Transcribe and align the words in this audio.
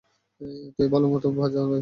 তো 0.75 0.81
ভালোমতো 0.89 1.27
বাজা, 1.31 1.59
ভাইলোগ। 1.61 1.79